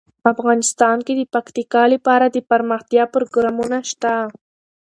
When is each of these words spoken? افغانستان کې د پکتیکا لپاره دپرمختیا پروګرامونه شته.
افغانستان 0.33 0.97
کې 1.05 1.13
د 1.15 1.21
پکتیکا 1.33 1.83
لپاره 1.93 2.25
دپرمختیا 2.37 3.03
پروګرامونه 3.13 3.77
شته. 3.89 4.13